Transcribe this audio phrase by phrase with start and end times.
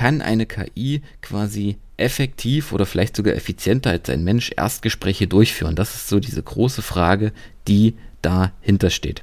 [0.00, 5.76] Kann eine KI quasi effektiv oder vielleicht sogar effizienter als ein Mensch Erstgespräche durchführen?
[5.76, 7.32] Das ist so diese große Frage,
[7.68, 9.20] die dahinter steht.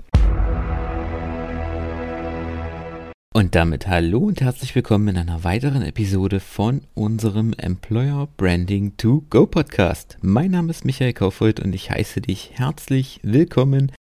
[3.33, 9.23] Und damit hallo und herzlich willkommen in einer weiteren Episode von unserem Employer Branding to
[9.31, 10.19] Go Podcast.
[10.21, 13.91] Mein Name ist Michael Kaufhold und ich heiße dich herzlich willkommen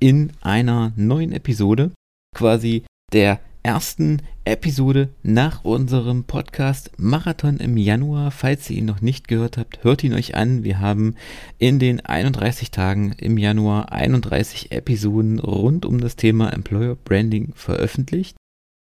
[0.00, 1.92] in einer neuen Episode,
[2.34, 8.30] quasi der ersten Episode nach unserem Podcast Marathon im Januar.
[8.30, 10.62] Falls ihr ihn noch nicht gehört habt, hört ihn euch an.
[10.62, 11.16] Wir haben
[11.58, 18.36] in den 31 Tagen im Januar 31 Episoden rund um das Thema Employer Branding veröffentlicht.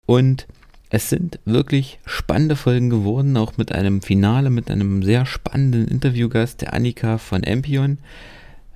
[0.07, 0.47] Und
[0.89, 6.61] es sind wirklich spannende Folgen geworden, auch mit einem Finale, mit einem sehr spannenden Interviewgast,
[6.61, 7.97] der Annika von Empion.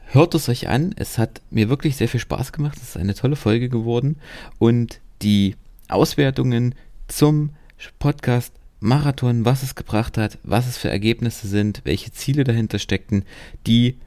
[0.07, 3.15] Hört es euch an, es hat mir wirklich sehr viel Spaß gemacht, es ist eine
[3.15, 4.17] tolle Folge geworden
[4.59, 5.55] und die
[5.93, 6.75] Auswertungen
[7.07, 7.51] zum
[7.99, 13.23] Podcast Marathon, was es gebracht hat, was es für Ergebnisse sind, welche Ziele dahinter steckten,
[13.65, 13.97] die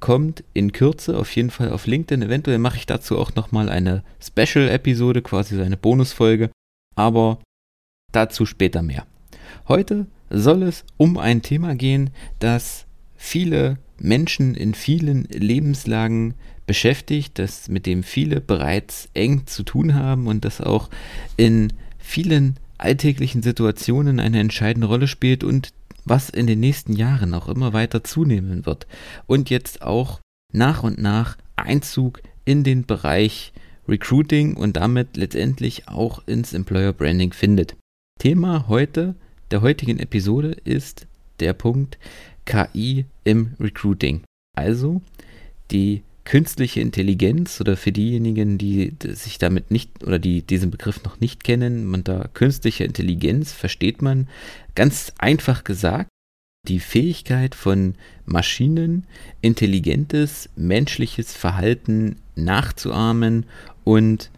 [0.00, 2.22] kommt in Kürze auf jeden Fall auf LinkedIn.
[2.22, 6.50] Eventuell mache ich dazu auch nochmal eine Special-Episode, quasi so eine Bonusfolge
[6.98, 7.38] aber
[8.12, 9.06] dazu später mehr.
[9.68, 16.34] Heute soll es um ein Thema gehen, das viele Menschen in vielen Lebenslagen
[16.68, 20.90] beschäftigt, das mit dem viele bereits eng zu tun haben und das auch
[21.36, 25.70] in vielen alltäglichen Situationen eine entscheidende Rolle spielt und
[26.04, 28.86] was in den nächsten Jahren auch immer weiter zunehmen wird
[29.26, 30.20] und jetzt auch
[30.52, 33.52] nach und nach Einzug in den Bereich
[33.88, 37.76] Recruiting und damit letztendlich auch ins Employer Branding findet.
[38.20, 39.14] Thema heute
[39.50, 41.06] der heutigen Episode ist
[41.40, 41.98] der Punkt
[42.44, 44.22] KI im Recruiting.
[44.54, 45.00] Also
[45.70, 51.20] die künstliche Intelligenz oder für diejenigen, die sich damit nicht oder die diesen Begriff noch
[51.20, 54.28] nicht kennen, man da künstliche Intelligenz versteht man
[54.74, 56.10] ganz einfach gesagt
[56.68, 57.94] die Fähigkeit von
[58.26, 59.06] Maschinen,
[59.40, 63.46] intelligentes menschliches Verhalten nachzuahmen
[63.84, 64.30] und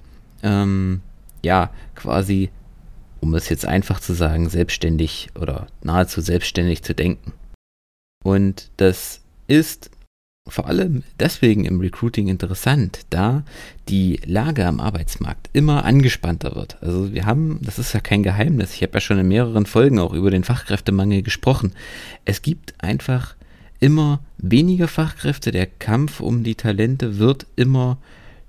[0.44, 1.00] ähm,
[1.42, 2.50] ja, quasi,
[3.20, 7.32] um es jetzt einfach zu sagen, selbstständig oder nahezu selbstständig zu denken.
[8.22, 9.90] Und das ist
[10.52, 13.44] vor allem deswegen im Recruiting interessant, da
[13.88, 16.76] die Lage am Arbeitsmarkt immer angespannter wird.
[16.82, 19.98] Also wir haben, das ist ja kein Geheimnis, ich habe ja schon in mehreren Folgen
[19.98, 21.72] auch über den Fachkräftemangel gesprochen.
[22.24, 23.34] Es gibt einfach
[23.80, 27.98] immer weniger Fachkräfte, der Kampf um die Talente wird immer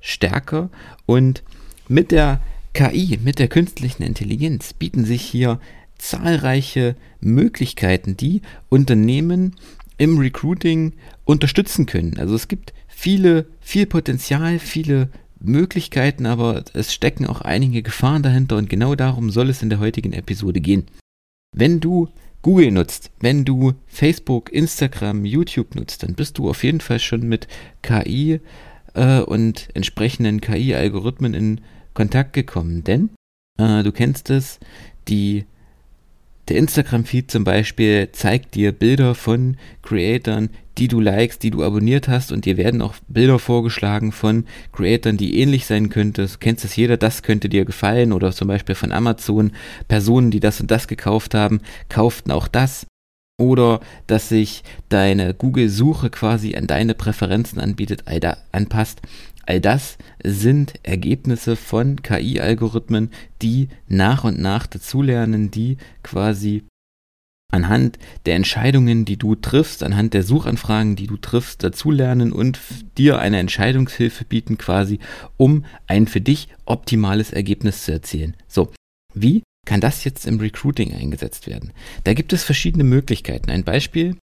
[0.01, 0.69] stärker
[1.05, 1.43] und
[1.87, 2.41] mit der
[2.73, 5.59] KI, mit der künstlichen Intelligenz bieten sich hier
[5.97, 9.55] zahlreiche Möglichkeiten, die Unternehmen
[10.01, 10.93] im Recruiting
[11.25, 12.17] unterstützen können.
[12.17, 18.57] Also es gibt viele, viel Potenzial, viele Möglichkeiten, aber es stecken auch einige Gefahren dahinter
[18.57, 20.87] und genau darum soll es in der heutigen Episode gehen.
[21.55, 22.09] Wenn du
[22.41, 27.21] Google nutzt, wenn du Facebook, Instagram, YouTube nutzt, dann bist du auf jeden Fall schon
[27.27, 27.47] mit
[27.83, 28.39] KI
[28.95, 31.61] äh, und entsprechenden KI-Algorithmen in
[31.93, 32.83] Kontakt gekommen.
[32.83, 33.11] Denn
[33.59, 34.59] äh, du kennst es,
[35.07, 35.45] die
[36.47, 42.07] der Instagram-Feed zum Beispiel zeigt dir Bilder von Creatoren, die du likest, die du abonniert
[42.07, 46.25] hast und dir werden auch Bilder vorgeschlagen von Creatoren, die ähnlich sein könnten.
[46.25, 49.51] Du kennst es jeder, das könnte dir gefallen oder zum Beispiel von Amazon,
[49.87, 52.85] Personen, die das und das gekauft haben, kauften auch das.
[53.37, 58.03] Oder dass sich deine Google-Suche quasi an deine Präferenzen anbietet,
[58.51, 59.01] anpasst.
[59.51, 63.09] All das sind Ergebnisse von KI-Algorithmen,
[63.41, 66.63] die nach und nach dazulernen, die quasi
[67.51, 72.61] anhand der Entscheidungen, die du triffst, anhand der Suchanfragen, die du triffst, dazulernen und
[72.97, 74.99] dir eine Entscheidungshilfe bieten, quasi,
[75.35, 78.37] um ein für dich optimales Ergebnis zu erzielen.
[78.47, 78.71] So,
[79.13, 81.73] wie kann das jetzt im Recruiting eingesetzt werden?
[82.05, 83.51] Da gibt es verschiedene Möglichkeiten.
[83.51, 84.15] Ein Beispiel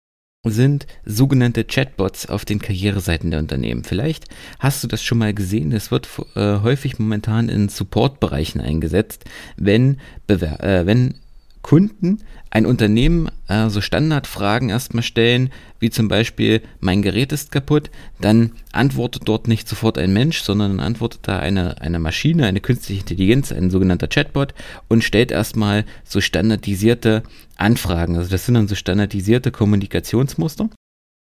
[0.45, 3.83] sind sogenannte Chatbots auf den Karriereseiten der Unternehmen.
[3.83, 4.25] Vielleicht
[4.59, 5.71] hast du das schon mal gesehen.
[5.71, 9.25] Es wird äh, häufig momentan in Supportbereichen eingesetzt,
[9.57, 11.15] wenn, Bewer äh, wenn
[11.61, 12.19] Kunden
[12.49, 18.53] ein Unternehmen äh, so Standardfragen erstmal stellen, wie zum Beispiel, mein Gerät ist kaputt, dann
[18.71, 23.51] antwortet dort nicht sofort ein Mensch, sondern antwortet da eine, eine Maschine, eine künstliche Intelligenz,
[23.51, 24.53] ein sogenannter Chatbot
[24.87, 27.23] und stellt erstmal so standardisierte
[27.57, 28.15] Anfragen.
[28.15, 30.69] Also das sind dann so standardisierte Kommunikationsmuster.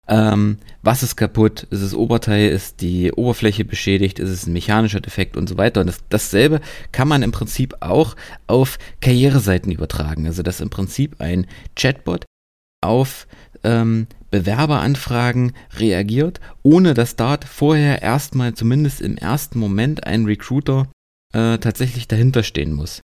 [0.07, 1.67] Ähm, was ist kaputt?
[1.71, 2.51] Ist es Oberteil?
[2.51, 4.19] Ist die Oberfläche beschädigt?
[4.19, 5.81] Ist es ein mechanischer Defekt und so weiter?
[5.81, 6.61] Und das, dasselbe
[6.93, 8.15] kann man im Prinzip auch
[8.47, 10.27] auf Karriereseiten übertragen.
[10.27, 12.25] Also dass im Prinzip ein Chatbot
[12.83, 13.27] auf
[13.63, 20.89] ähm, Bewerberanfragen reagiert, ohne dass dort vorher erstmal zumindest im ersten Moment ein Recruiter
[21.33, 23.01] äh, tatsächlich dahinter stehen muss.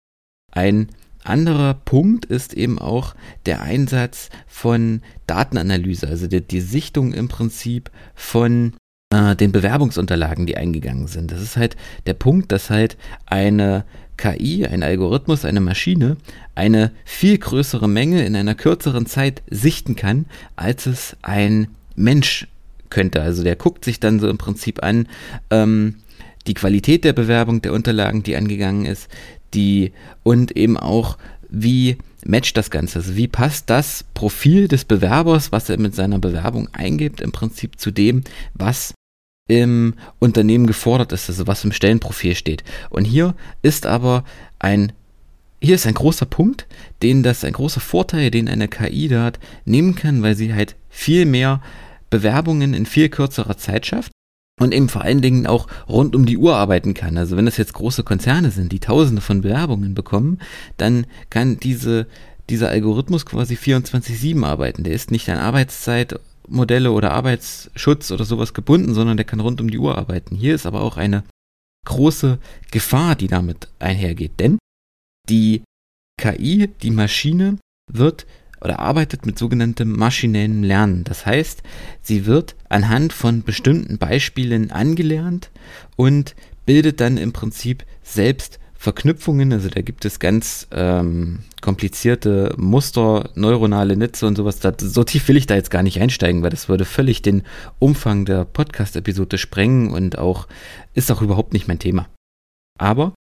[0.53, 0.91] Ein
[1.25, 3.15] anderer Punkt ist eben auch
[3.47, 8.75] der Einsatz von Datenanalyse, also die, die Sichtung im Prinzip von
[9.11, 11.33] äh, den Bewerbungsunterlagen, die eingegangen sind.
[11.33, 11.77] Das ist halt
[12.07, 13.85] der Punkt, dass halt eine
[14.17, 16.17] KI, ein Algorithmus, eine Maschine
[16.55, 20.27] eine viel größere Menge in einer kürzeren Zeit sichten kann,
[20.57, 22.49] als es ein Mensch
[22.91, 23.23] könnte.
[23.23, 25.09] Also der guckt sich dann so im Prinzip an,
[25.51, 25.97] ähm,
[26.47, 29.09] die Qualität der Bewerbung, der Unterlagen, die angegangen ist,
[29.55, 29.93] die
[30.23, 31.19] und eben auch,
[31.49, 32.99] wie matcht das Ganze?
[32.99, 37.79] Also wie passt das Profil des Bewerbers, was er mit seiner Bewerbung eingibt, im Prinzip
[37.79, 38.25] zu dem,
[38.55, 38.95] was
[39.49, 42.65] im Unternehmen gefordert ist, also was im Stellenprofil steht.
[42.91, 44.25] Und hier ist aber
[44.59, 44.93] ein
[45.61, 46.67] hier ist ein großer Punkt,
[47.03, 50.77] den das ein großer Vorteil, den eine KI da hat, nehmen kann, weil sie halt
[50.91, 51.63] viel mehr
[52.11, 54.13] Bewerbungen in viel kürzerer Zeit schafft
[54.61, 57.19] und eben vor allen Dingen auch rund um die Uhr arbeiten kann.
[57.19, 60.41] Also wenn das jetzt große Konzerne sind, die tausende von Bewerbungen bekommen,
[60.77, 62.07] dann kann diese,
[62.51, 64.85] dieser Algorithmus quasi 24-7 arbeiten.
[64.85, 69.71] Der ist nicht an Arbeitszeitmodelle oder Arbeitsschutz oder sowas gebunden, sondern der kann rund um
[69.71, 70.37] die Uhr arbeiten.
[70.37, 71.25] Hier ist aber auch eine
[71.85, 72.39] große
[72.71, 74.39] Gefahr, die damit einhergeht.
[74.39, 74.59] Denn
[75.29, 75.63] die
[76.21, 77.59] KI, die Maschine,
[77.93, 78.27] wird
[78.65, 81.05] oder arbeitet mit sogenanntem maschinellem Lernen.
[81.05, 81.63] Das heißt,
[82.03, 85.51] sie wird anhand von bestimmten Beispielen angelernt
[85.97, 86.35] und
[86.67, 93.97] bildet dann im Prinzip selbst Verknüpfungen, also da gibt es ganz ähm, komplizierte Muster, neuronale
[93.97, 94.61] Netze und sowas.
[94.61, 97.45] Da, so tief will ich da jetzt gar nicht einsteigen, weil das würde völlig den
[97.79, 100.49] Umfang der Podcast-Episode sprengen und auch
[100.93, 102.09] ist auch überhaupt nicht mein Thema.
[102.79, 103.15] Aber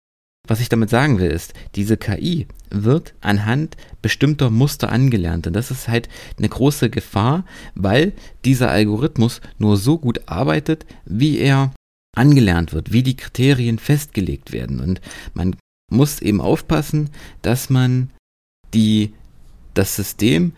[0.48, 5.48] was ich damit sagen will, ist, diese KI wird anhand bestimmter Muster angelernt.
[5.48, 7.46] Und das ist halt eine große Gefahr,
[7.76, 8.12] weil
[8.44, 11.72] dieser Algorithmus nur so gut arbeitet, wie er
[12.16, 14.82] angelernt wird, wie die Kriterien festgelegt werden.
[14.82, 15.00] Und
[15.34, 15.56] man
[15.90, 17.10] muss eben aufpassen,
[17.42, 18.10] dass man
[18.74, 19.14] die,
[19.74, 20.54] das System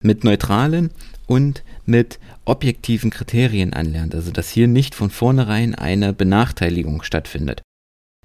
[0.00, 0.90] mit neutralen
[1.26, 4.14] und mit objektiven Kriterien anlernt.
[4.14, 7.62] Also dass hier nicht von vornherein eine Benachteiligung stattfindet.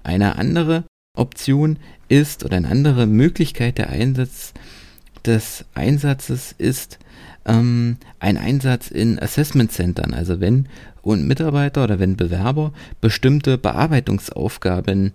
[0.04, 0.84] Eine andere
[1.20, 1.78] Option
[2.08, 4.52] ist oder eine andere Möglichkeit der Einsatz
[5.24, 6.98] des Einsatzes ist
[7.44, 10.14] ähm, ein Einsatz in Assessment Centern.
[10.14, 10.68] Also wenn
[11.02, 15.12] und Mitarbeiter oder wenn Bewerber bestimmte Bearbeitungsaufgaben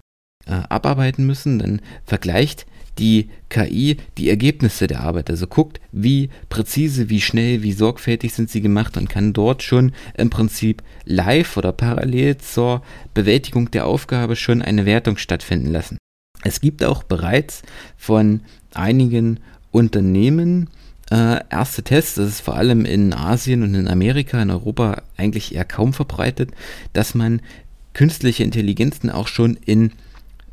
[0.48, 2.66] äh, abarbeiten müssen, dann vergleicht
[2.98, 5.30] die KI die Ergebnisse der Arbeit.
[5.30, 9.94] Also guckt, wie präzise, wie schnell, wie sorgfältig sind sie gemacht und kann dort schon
[10.18, 12.82] im Prinzip live oder parallel zur
[13.14, 15.98] Bewältigung der Aufgabe schon eine Wertung stattfinden lassen.
[16.44, 17.64] Es gibt auch bereits
[17.98, 18.42] von
[18.74, 19.40] einigen
[19.72, 20.70] Unternehmen
[21.12, 25.54] äh, erste Tests, das ist vor allem in Asien und in Amerika, in Europa eigentlich
[25.54, 26.52] eher kaum verbreitet,
[26.94, 27.42] dass man
[27.94, 29.92] künstliche Intelligenzen auch schon in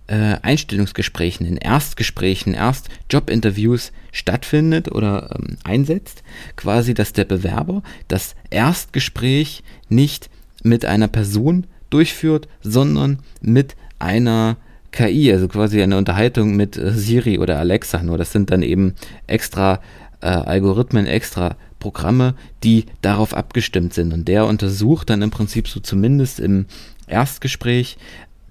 [0.07, 6.23] äh, Einstellungsgesprächen, in Erstgesprächen, Erstjobinterviews stattfindet oder ähm, einsetzt,
[6.57, 10.29] quasi, dass der Bewerber das Erstgespräch nicht
[10.63, 14.57] mit einer Person durchführt, sondern mit einer
[14.91, 18.03] KI, also quasi eine Unterhaltung mit äh, Siri oder Alexa.
[18.03, 18.95] Nur das sind dann eben
[19.27, 19.81] extra
[20.21, 24.13] äh, Algorithmen, extra Programme, die darauf abgestimmt sind.
[24.13, 26.67] Und der untersucht dann im Prinzip so zumindest im
[27.07, 27.97] Erstgespräch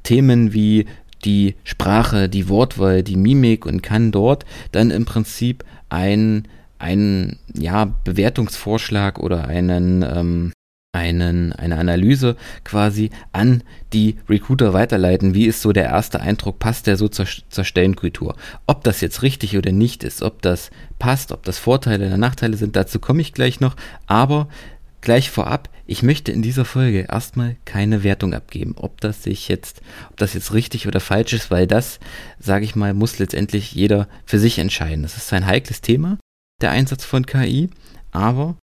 [0.03, 0.85] Themen wie
[1.21, 6.47] die Sprache, die Wortwahl, die Mimik und kann dort dann im Prinzip ein,
[6.79, 10.53] einen ja, Bewertungsvorschlag oder einen, ähm,
[10.93, 13.63] einen, eine Analyse quasi an
[13.93, 15.33] die Recruiter weiterleiten.
[15.33, 16.59] Wie ist so der erste Eindruck?
[16.59, 18.35] Passt der so zur, zur Stellenkultur?
[18.67, 22.57] Ob das jetzt richtig oder nicht ist, ob das passt, ob das Vorteile oder Nachteile
[22.57, 23.75] sind, dazu komme ich gleich noch.
[24.05, 24.49] Aber
[25.01, 29.81] gleich vorab, ich möchte in dieser Folge erstmal keine Wertung abgeben, ob das sich jetzt,
[30.09, 31.99] ob das jetzt richtig oder falsch ist, weil das,
[32.39, 35.03] sage ich mal, muss letztendlich jeder für sich entscheiden.
[35.03, 36.17] Das ist ein heikles Thema,
[36.61, 37.69] der Einsatz von KI,
[38.11, 38.55] aber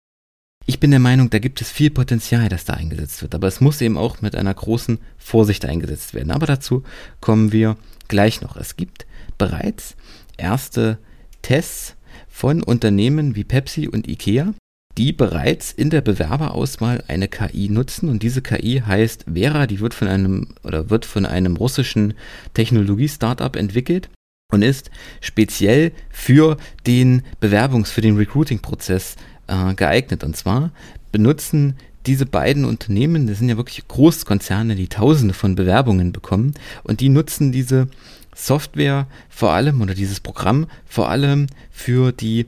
[0.66, 3.35] ich bin der Meinung, da gibt es viel Potenzial, das da eingesetzt wird.
[3.37, 6.33] Aber es muss eben auch mit einer großen Vorsicht eingesetzt werden.
[6.33, 6.83] Aber dazu
[7.21, 7.76] kommen wir
[8.09, 8.57] gleich noch.
[8.57, 9.07] Es gibt
[9.38, 9.95] bereits
[10.37, 10.99] erste
[11.43, 11.95] Tests
[12.28, 14.55] von Unternehmen wie Pepsi und Ikea,
[14.99, 19.95] die bereits in der Bewerberauswahl eine KI nutzen und diese KI heißt Vera, die wird
[19.95, 22.15] von einem oder wird von einem russischen
[22.55, 24.09] Technologie-Startup entwickelt
[24.53, 29.17] und ist speziell für den Bewerbungs-, für den Recruiting-Prozess
[29.49, 30.25] äh, geeignet.
[30.25, 30.71] Und zwar
[31.12, 31.76] benutzen
[32.07, 37.09] diese beiden Unternehmen, das sind ja wirklich Großkonzerne, die Tausende von Bewerbungen bekommen und die
[37.09, 37.88] nutzen diese
[38.35, 42.47] Software vor allem oder dieses Programm vor allem für die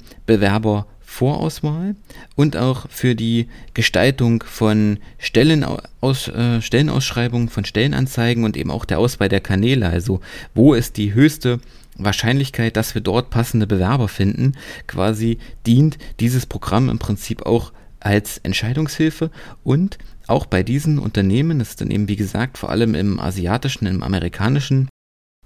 [1.08, 1.96] Bewerbervorauswahl
[2.36, 8.98] und auch für die Gestaltung von Stellenaus, äh, Stellenausschreibungen, von Stellenanzeigen und eben auch der
[8.98, 9.88] Auswahl der Kanäle.
[9.88, 10.20] Also
[10.54, 11.60] wo ist die höchste
[11.96, 14.52] Wahrscheinlichkeit, dass wir dort passende Bewerber finden,
[14.86, 19.30] quasi dient dieses Programm im Prinzip auch als Entscheidungshilfe
[19.64, 19.98] und
[20.28, 24.02] auch bei diesen Unternehmen, das ist dann eben wie gesagt vor allem im asiatischen, im
[24.02, 24.88] amerikanischen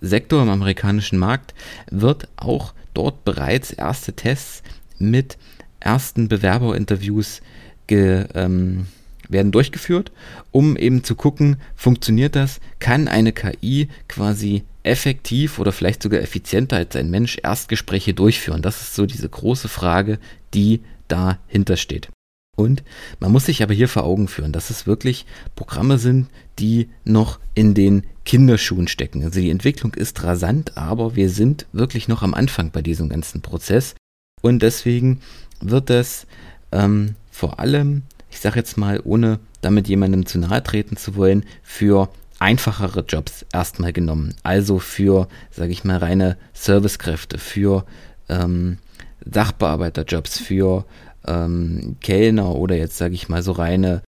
[0.00, 1.54] Sektor, im amerikanischen Markt,
[1.90, 4.62] wird auch dort bereits erste Tests
[5.10, 5.38] mit
[5.80, 7.42] ersten Bewerberinterviews
[7.86, 8.86] ge, ähm,
[9.28, 10.12] werden durchgeführt,
[10.50, 16.76] um eben zu gucken, funktioniert das, kann eine KI quasi effektiv oder vielleicht sogar effizienter
[16.76, 18.62] als ein Mensch Erstgespräche durchführen?
[18.62, 20.18] Das ist so diese große Frage,
[20.54, 22.08] die dahinter steht.
[22.56, 22.82] Und
[23.18, 25.24] man muss sich aber hier vor Augen führen, dass es wirklich
[25.56, 26.28] Programme sind,
[26.58, 29.24] die noch in den Kinderschuhen stecken.
[29.24, 33.40] Also die Entwicklung ist rasant, aber wir sind wirklich noch am Anfang bei diesem ganzen
[33.40, 33.94] Prozess.
[34.42, 35.22] Und deswegen
[35.60, 36.26] wird das
[36.72, 41.44] ähm, vor allem, ich sage jetzt mal, ohne damit jemandem zu nahe treten zu wollen,
[41.62, 44.34] für einfachere Jobs erstmal genommen.
[44.42, 47.86] Also für, sage ich mal, reine Servicekräfte, für
[48.28, 48.78] ähm,
[49.24, 50.84] Sachbearbeiterjobs, für
[51.26, 54.02] ähm, Kellner oder jetzt, sage ich mal, so reine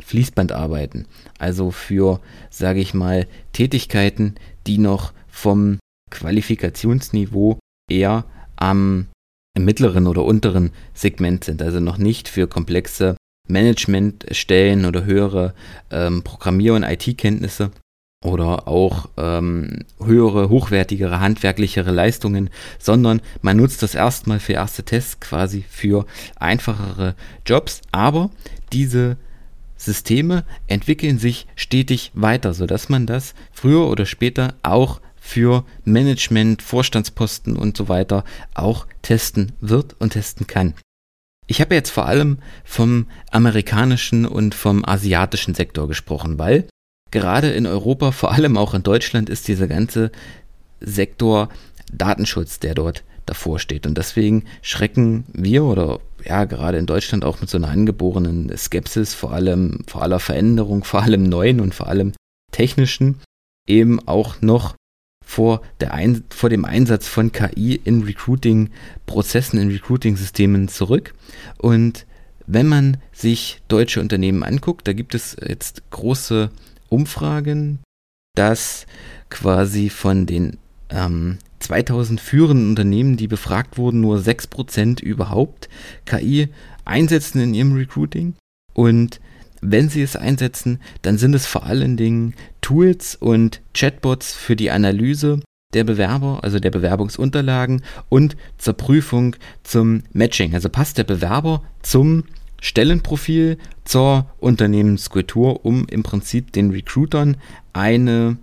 [0.00, 1.06] Fließbandarbeiten.
[1.38, 2.20] Also für,
[2.50, 4.36] sage ich mal, Tätigkeiten,
[4.66, 5.78] die noch vom
[6.10, 7.58] Qualifikationsniveau
[7.90, 8.24] eher
[8.56, 9.08] am
[9.58, 11.62] mittleren oder unteren Segment sind.
[11.62, 13.16] Also noch nicht für komplexe
[13.48, 15.54] Managementstellen oder höhere
[15.90, 17.70] ähm, Programmier- und IT-Kenntnisse
[18.24, 25.20] oder auch ähm, höhere, hochwertigere, handwerklichere Leistungen, sondern man nutzt das erstmal für erste Tests
[25.20, 26.06] quasi für
[26.36, 27.82] einfachere Jobs.
[27.90, 28.30] Aber
[28.72, 29.16] diese
[29.76, 37.56] Systeme entwickeln sich stetig weiter, sodass man das früher oder später auch für Management, Vorstandsposten
[37.56, 38.24] und so weiter
[38.54, 40.74] auch testen wird und testen kann.
[41.46, 46.66] Ich habe jetzt vor allem vom amerikanischen und vom asiatischen Sektor gesprochen, weil
[47.12, 50.10] gerade in Europa, vor allem auch in Deutschland, ist dieser ganze
[50.80, 51.50] Sektor
[51.92, 53.86] Datenschutz, der dort davor steht.
[53.86, 59.14] Und deswegen schrecken wir oder ja, gerade in Deutschland auch mit so einer angeborenen Skepsis,
[59.14, 62.12] vor allem, vor aller Veränderung, vor allem neuen und vor allem
[62.50, 63.20] technischen,
[63.68, 64.74] eben auch noch
[65.22, 71.14] vor, der Ein vor dem Einsatz von KI in Recruiting-Prozessen, in Recruiting-Systemen zurück.
[71.58, 72.06] Und
[72.46, 76.50] wenn man sich deutsche Unternehmen anguckt, da gibt es jetzt große
[76.88, 77.78] Umfragen,
[78.34, 78.86] dass
[79.30, 80.58] quasi von den
[80.90, 85.68] ähm, 2000 führenden Unternehmen, die befragt wurden, nur 6% überhaupt
[86.04, 86.48] KI
[86.84, 88.34] einsetzen in ihrem Recruiting.
[88.74, 89.20] Und
[89.62, 94.70] wenn sie es einsetzen, dann sind es vor allen Dingen Tools und Chatbots für die
[94.70, 95.40] Analyse
[95.72, 100.54] der Bewerber, also der Bewerbungsunterlagen und zur Prüfung zum Matching.
[100.54, 102.24] Also passt der Bewerber zum
[102.60, 107.36] Stellenprofil, zur Unternehmenskultur, um im Prinzip den Recruitern
[107.72, 108.36] eine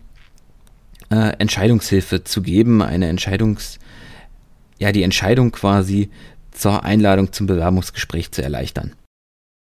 [1.12, 3.78] äh, Entscheidungshilfe zu geben, eine Entscheidungs,
[4.80, 6.10] ja, die Entscheidung quasi
[6.52, 8.94] zur Einladung zum Bewerbungsgespräch zu erleichtern.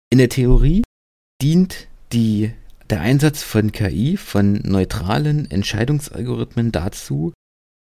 [0.09, 0.83] In der Theorie
[1.41, 2.51] dient die,
[2.89, 7.33] der Einsatz von KI, von neutralen Entscheidungsalgorithmen dazu,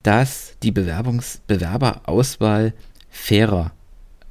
[0.03, 2.75] dass die Bewerbungs Bewerberauswahl
[3.11, 3.73] fairer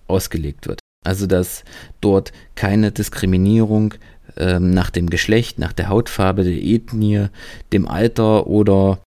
[0.08, 0.80] ausgelegt wird.
[1.06, 1.63] Also dass
[2.00, 3.96] dort keine Diskriminierung
[4.38, 7.27] ähm, nach dem Geschlecht, nach der Hautfarbe, der Ethnie,
[7.74, 9.01] dem Alter oder,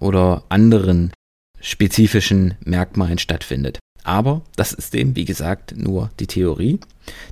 [0.00, 1.12] oder anderen
[1.60, 3.78] spezifischen Merkmalen stattfindet.
[4.04, 6.80] Aber das ist eben, wie gesagt, nur die Theorie,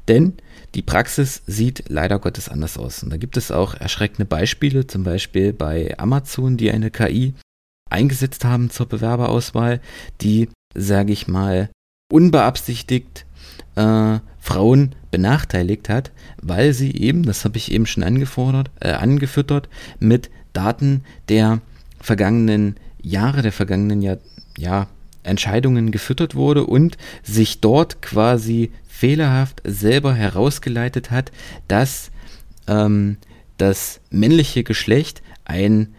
[0.07, 0.35] denn
[0.75, 3.03] die Praxis sieht leider Gottes anders aus.
[3.03, 7.35] Und da gibt es auch erschreckende Beispiele, zum Beispiel bei Amazon, die eine KI
[7.91, 9.81] eingesetzt haben zur Bewerberauswahl,
[10.21, 11.71] die, sage ich mal,
[12.13, 13.25] unbeabsichtigt
[13.77, 19.69] äh, Frauen benachteiligt hat, weil sie eben, das habe ich eben schon angefordert, äh, angefüttert,
[19.99, 21.61] mit Daten der
[22.01, 24.19] vergangenen Jahre, der vergangenen Jahr,
[24.57, 24.89] ja,
[25.23, 31.31] Entscheidungen gefüttert wurde und sich dort quasi fehlerhaft selber herausgeleitet hat,
[31.69, 32.11] dass
[32.67, 33.17] ähm,
[33.57, 35.95] das männliche Geschlecht ein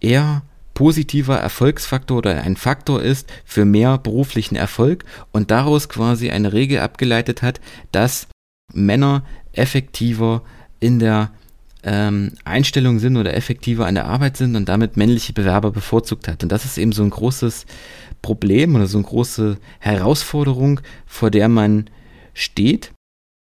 [0.00, 0.42] eher
[0.74, 6.80] positiver Erfolgsfaktor oder ein Faktor ist für mehr beruflichen Erfolg und daraus quasi eine Regel
[6.80, 7.60] abgeleitet hat,
[7.92, 8.28] dass
[8.74, 10.42] Männer effektiver
[10.78, 11.30] in der
[11.86, 16.42] ähm, Einstellung sind oder effektiver an der Arbeit sind und damit männliche Bewerber bevorzugt hat.
[16.42, 17.64] Und das ist eben so ein großes
[18.22, 21.88] Problem oder so eine große Herausforderung, vor der man
[22.34, 22.92] steht.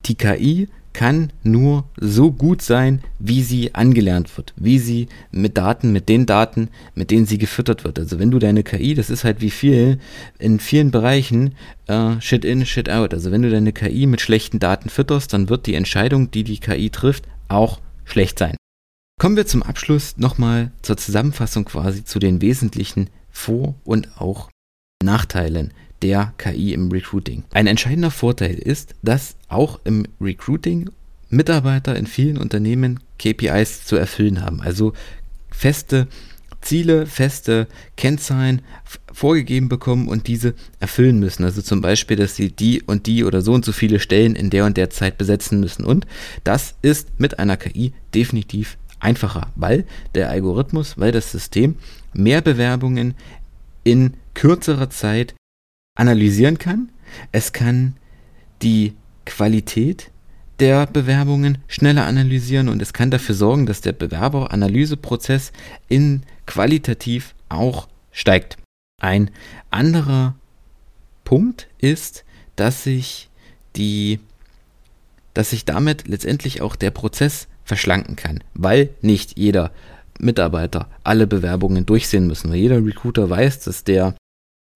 [0.06, 5.94] Die KI kann nur so gut sein, wie sie angelernt wird, wie sie mit Daten,
[5.94, 8.00] mit den Daten, mit denen sie gefüttert wird.
[8.00, 10.00] Also wenn du deine KI, das ist halt wie viel,
[10.40, 11.54] in vielen Bereichen
[11.86, 13.14] äh, Shit in, Shit out.
[13.14, 16.58] Also wenn du deine KI mit schlechten Daten fütterst, dann wird die Entscheidung, die die
[16.58, 18.56] KI trifft, auch schlecht sein.
[19.20, 24.50] Kommen wir zum Abschluss nochmal zur Zusammenfassung quasi zu den wesentlichen Vor- und auch
[25.04, 27.44] Nachteilen der KI im Recruiting.
[27.52, 30.90] Ein entscheidender Vorteil ist, dass auch im Recruiting
[31.30, 34.94] Mitarbeiter in vielen Unternehmen KPIs zu erfüllen haben, also
[35.50, 36.08] feste
[36.62, 38.62] Ziele, feste Kennzahlen
[39.14, 41.44] vorgegeben bekommen und diese erfüllen müssen.
[41.44, 44.50] Also zum Beispiel, dass sie die und die oder so und so viele Stellen in
[44.50, 45.86] der und der Zeit besetzen müssen.
[45.86, 46.06] Und
[46.44, 49.86] das ist mit einer KI definitiv einfacher, weil
[50.16, 51.76] der Algorithmus, weil das System
[52.14, 53.16] mehr Bewerbungen
[53.84, 55.36] in kürzerer Zeit
[55.96, 56.90] analysieren kann.
[57.32, 57.96] Es kann
[58.62, 58.94] die
[59.26, 60.12] Qualität
[60.60, 65.52] der Bewerbungen schneller analysieren und es kann dafür sorgen, dass der Bewerberanalyseprozess
[65.88, 68.58] in qualitativ auch steigt.
[69.02, 69.30] Ein
[69.70, 70.36] anderer
[71.24, 73.30] Punkt ist, dass sich
[73.76, 74.20] die
[75.38, 79.72] dass sich damit letztendlich auch der Prozess verschlanken kann, weil nicht jeder
[80.20, 82.50] Mitarbeiter alle Bewerbungen durchsehen müssen.
[82.50, 84.16] Weil jeder Recruiter weiß, dass der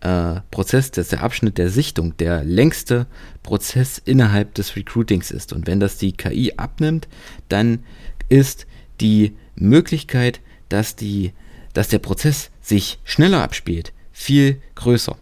[0.01, 3.08] äh, Prozess, dass der Abschnitt der Sichtung der längste
[3.43, 5.53] Prozess innerhalb des Recruitings ist.
[5.53, 7.08] Und wenn das die KI abnimmt,
[7.50, 7.84] dann
[8.29, 8.65] ist
[9.00, 11.34] die Möglichkeit, dass, die,
[11.74, 15.17] dass der Prozess sich schneller abspielt, viel größer.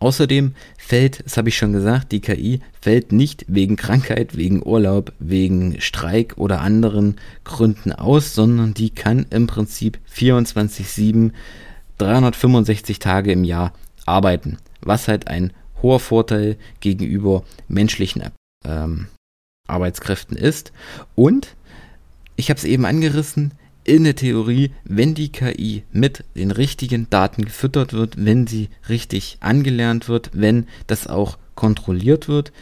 [0.00, 5.12] Außerdem fällt, das habe ich schon gesagt, die KI fällt nicht wegen Krankheit, wegen Urlaub,
[5.18, 11.32] wegen Streik oder anderen Gründen aus, sondern die kann im Prinzip 24-7,
[11.98, 13.74] 365 Tage im Jahr
[14.10, 15.52] arbeiten, was halt ein
[15.82, 18.22] hoher Vorteil gegenüber menschlichen
[18.64, 19.06] ähm,
[19.66, 20.72] Arbeitskräften ist.
[21.14, 21.56] Und
[22.36, 23.52] ich habe es eben angerissen,
[23.84, 29.38] in der Theorie, wenn die KI mit den richtigen Daten gefüttert wird, wenn sie richtig
[29.40, 32.52] angelernt wird, wenn das auch kontrolliert wird,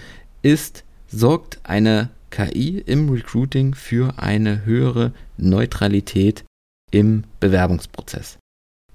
[0.43, 6.45] ist, sorgt eine KI im Recruiting für eine höhere Neutralität
[6.91, 8.39] im Bewerbungsprozess.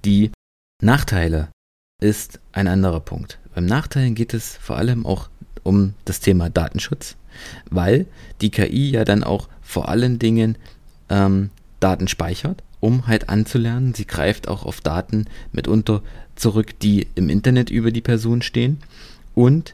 [0.05, 0.31] Die
[0.81, 1.49] Nachteile
[2.03, 3.39] ist ein anderer Punkt.
[3.55, 5.29] Beim Nachteilen geht es vor allem auch
[5.63, 7.15] um das Thema Datenschutz,
[7.71, 8.05] weil
[8.41, 10.57] die KI ja dann auch vor allen Dingen
[11.09, 13.93] ähm, Daten speichert, um halt anzulernen.
[13.93, 16.01] Sie greift auch auf Daten mitunter
[16.35, 18.79] zurück, die im Internet über die Person stehen.
[19.33, 19.73] Und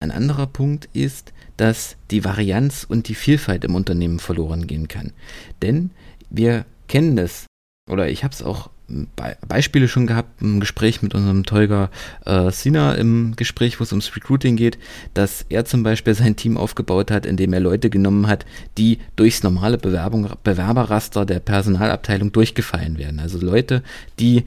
[0.00, 5.12] ein anderer Punkt ist, dass die Varianz und die Vielfalt im Unternehmen verloren gehen kann.
[5.60, 5.90] Denn
[6.30, 7.46] wir kennen das,
[7.90, 11.90] oder ich habe es auch Be Beispiele schon gehabt im Gespräch mit unserem Tolga
[12.24, 14.78] äh, Sina im Gespräch, wo es ums Recruiting geht,
[15.14, 18.46] dass er zum Beispiel sein Team aufgebaut hat, indem er Leute genommen hat,
[18.78, 23.20] die durchs normale Bewerbung, Bewerberraster der Personalabteilung durchgefallen werden.
[23.20, 23.82] Also Leute,
[24.18, 24.44] die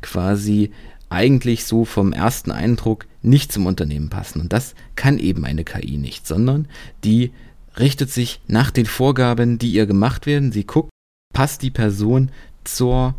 [0.00, 0.70] quasi
[1.10, 4.40] eigentlich so vom ersten Eindruck nicht zum Unternehmen passen.
[4.40, 6.66] Und das kann eben eine KI nicht, sondern
[7.04, 7.32] die
[7.78, 10.52] richtet sich nach den Vorgaben, die ihr gemacht werden.
[10.52, 10.90] Sie guckt,
[11.34, 12.30] passt die Person
[12.64, 13.14] zur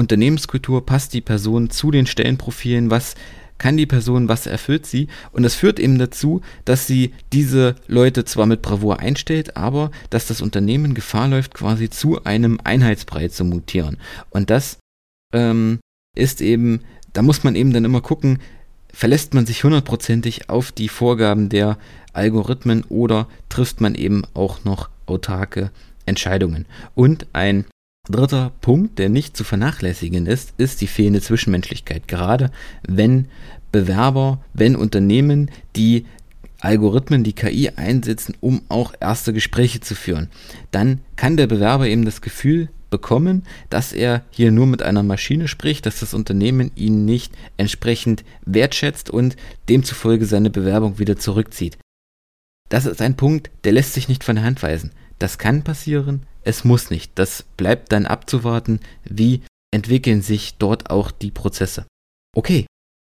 [0.00, 3.14] Unternehmenskultur, passt die Person zu den Stellenprofilen, was
[3.58, 5.06] kann die Person, was erfüllt sie.
[5.32, 10.26] Und das führt eben dazu, dass sie diese Leute zwar mit Bravour einstellt, aber dass
[10.26, 13.98] das Unternehmen Gefahr läuft, quasi zu einem Einheitsbrei zu mutieren.
[14.30, 14.78] Und das
[15.32, 15.78] ähm,
[16.16, 16.80] ist eben,
[17.12, 18.38] da muss man eben dann immer gucken,
[18.92, 21.78] verlässt man sich hundertprozentig auf die Vorgaben der
[22.12, 25.70] Algorithmen oder trifft man eben auch noch autarke
[26.06, 26.66] Entscheidungen.
[26.94, 27.66] Und ein
[28.10, 32.08] Dritter Punkt, der nicht zu vernachlässigen ist, ist die fehlende Zwischenmenschlichkeit.
[32.08, 32.50] Gerade
[32.86, 33.26] wenn
[33.72, 36.06] Bewerber, wenn Unternehmen die
[36.60, 40.28] Algorithmen, die KI einsetzen, um auch erste Gespräche zu führen,
[40.70, 45.48] dann kann der Bewerber eben das Gefühl bekommen, dass er hier nur mit einer Maschine
[45.48, 49.36] spricht, dass das Unternehmen ihn nicht entsprechend wertschätzt und
[49.68, 51.78] demzufolge seine Bewerbung wieder zurückzieht.
[52.68, 54.90] Das ist ein Punkt, der lässt sich nicht von der Hand weisen.
[55.18, 57.12] Das kann passieren, es muss nicht.
[57.16, 61.86] Das bleibt dann abzuwarten, wie entwickeln sich dort auch die Prozesse.
[62.36, 62.66] Okay,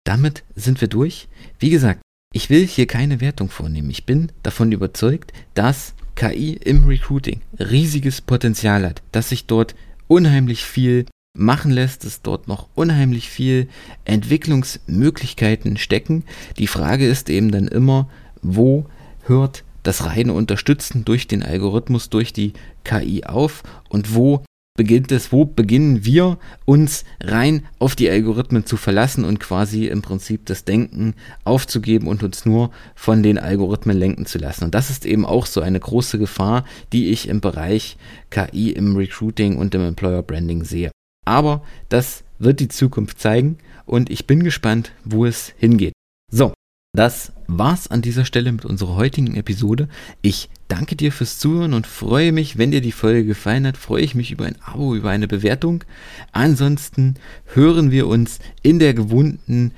[0.05, 1.27] damit sind wir durch.
[1.59, 2.01] Wie gesagt,
[2.33, 3.89] ich will hier keine Wertung vornehmen.
[3.89, 9.75] Ich bin davon überzeugt, dass KI im Recruiting riesiges Potenzial hat, dass sich dort
[10.07, 11.05] unheimlich viel
[11.35, 13.67] machen lässt, dass dort noch unheimlich viel
[14.05, 16.23] Entwicklungsmöglichkeiten stecken.
[16.57, 18.09] Die Frage ist eben dann immer,
[18.41, 18.85] wo
[19.23, 24.43] hört das reine Unterstützen durch den Algorithmus, durch die KI auf und wo
[24.75, 30.01] beginnt es, wo beginnen wir uns rein auf die Algorithmen zu verlassen und quasi im
[30.01, 34.63] Prinzip das Denken aufzugeben und uns nur von den Algorithmen lenken zu lassen.
[34.65, 37.97] Und das ist eben auch so eine große Gefahr, die ich im Bereich
[38.31, 40.91] KI im Recruiting und im Employer Branding sehe.
[41.25, 45.93] Aber das wird die Zukunft zeigen und ich bin gespannt, wo es hingeht.
[46.31, 46.53] So,
[46.95, 49.89] das war's an dieser Stelle mit unserer heutigen Episode.
[50.21, 54.03] Ich danke dir fürs Zuhören und freue mich, wenn dir die Folge gefallen hat, freue
[54.03, 55.83] ich mich über ein Abo, über eine Bewertung.
[56.31, 57.15] Ansonsten
[57.53, 59.73] hören wir uns in der gewohnten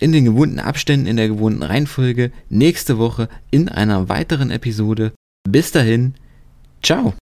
[0.00, 5.12] in den gewohnten Abständen, in der gewohnten Reihenfolge nächste Woche in einer weiteren Episode.
[5.48, 6.14] Bis dahin,
[6.82, 7.14] ciao.